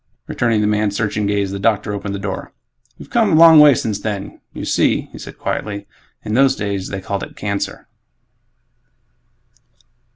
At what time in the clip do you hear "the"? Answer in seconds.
0.61-0.65, 1.51-1.59, 2.15-2.17